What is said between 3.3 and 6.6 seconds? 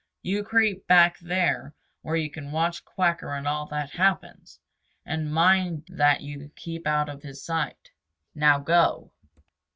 and all that happens, and mind that you